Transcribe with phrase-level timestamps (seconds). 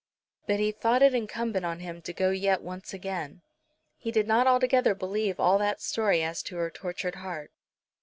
[0.47, 3.43] But he thought it incumbent on him to go yet once again.
[3.99, 7.51] He did not altogether believe all that story as to her tortured heart.